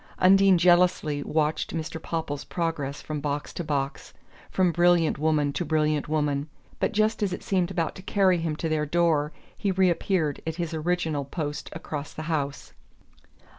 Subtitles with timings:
[0.17, 2.01] Undine jealously watched Mr.
[2.01, 4.15] Popple's progress from box to box,
[4.49, 8.55] from brilliant woman to brilliant woman; but just as it seemed about to carry him
[8.55, 12.73] to their door he reappeared at his original post across the house.